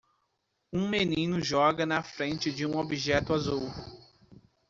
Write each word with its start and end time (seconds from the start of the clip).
Um 0.73 0.87
menino 0.89 1.39
joga 1.39 1.85
na 1.85 2.01
frente 2.01 2.51
de 2.51 2.65
um 2.65 2.75
objeto 2.79 3.35
azul. 3.35 3.71